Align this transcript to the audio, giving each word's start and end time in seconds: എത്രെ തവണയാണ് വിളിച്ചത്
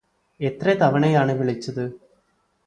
എത്രെ 0.39 0.73
തവണയാണ് 0.73 1.33
വിളിച്ചത് 1.39 1.83